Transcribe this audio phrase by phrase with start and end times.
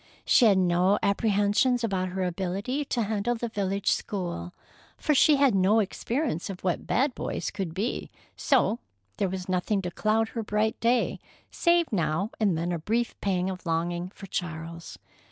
[0.25, 4.51] She had no apprehensions about her ability to handle the village school,
[4.97, 8.79] for she had had no experience of what bad boys could be; so
[9.17, 11.19] there was nothing to cloud her bright day,
[11.51, 14.97] save now and then a brief pang of longing for Charles.